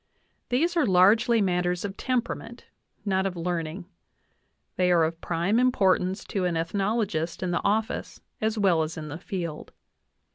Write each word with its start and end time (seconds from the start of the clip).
These 0.49 0.75
are 0.75 0.83
largely 0.87 1.43
matters 1.43 1.85
of 1.85 1.95
temperament, 1.95 2.65
not 3.05 3.27
of 3.27 3.35
learning; 3.37 3.85
they 4.75 4.91
are 4.91 5.03
of 5.03 5.21
prime 5.21 5.59
importance 5.59 6.23
to 6.23 6.45
an 6.45 6.55
ethnolo 6.55 7.05
gist 7.05 7.43
in 7.43 7.51
the 7.51 7.63
office 7.63 8.19
as 8.41 8.57
well 8.57 8.81
as 8.81 8.97
in 8.97 9.09
the 9.09 9.19
field. 9.19 9.71